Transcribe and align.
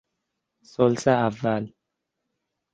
ثلث 0.71 1.07
اول 1.07 1.73